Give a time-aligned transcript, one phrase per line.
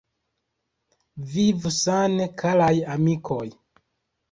[1.33, 3.47] Vivu sane, karaj amikoj!